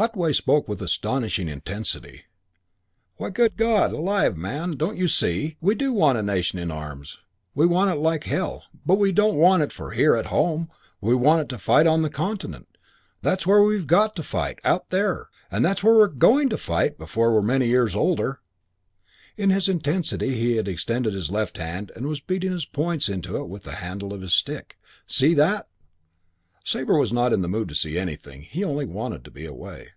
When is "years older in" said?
17.66-19.50